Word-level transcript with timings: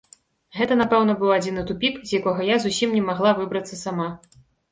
Гэта, 0.59 0.77
напэўна, 0.79 1.13
быў 1.19 1.33
адзіны 1.35 1.65
тупік, 1.73 1.99
з 2.11 2.17
якога 2.21 2.47
я 2.49 2.57
зусім 2.65 2.97
не 3.01 3.05
магла 3.13 3.35
выбрацца 3.43 3.75
сама. 3.85 4.09